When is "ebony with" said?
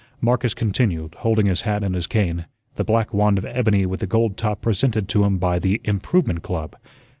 3.45-3.99